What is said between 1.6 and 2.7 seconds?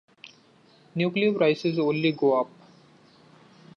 only go up.